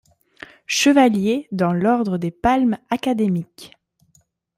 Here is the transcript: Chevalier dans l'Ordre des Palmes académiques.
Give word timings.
Chevalier 0.65 1.47
dans 1.51 1.73
l'Ordre 1.73 2.17
des 2.17 2.31
Palmes 2.31 2.79
académiques. 2.89 3.73